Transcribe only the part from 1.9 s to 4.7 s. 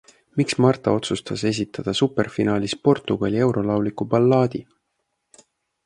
superfinaalis Portugali eurolauliku ballaadi?